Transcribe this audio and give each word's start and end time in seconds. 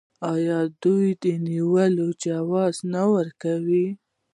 آیا 0.33 0.59
دوی 0.83 1.07
د 1.23 1.25
نیولو 1.47 2.07
جواز 2.23 2.75
نه 2.93 3.03
ورکوي؟ 3.13 3.87